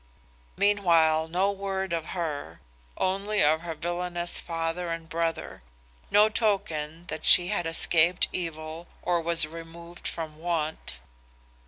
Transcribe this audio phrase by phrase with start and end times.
[0.57, 2.59] "Meanwhile no word of her,
[2.97, 5.61] only of her villainous father and brother;
[6.09, 10.99] no token that she had escaped evil or was removed from want.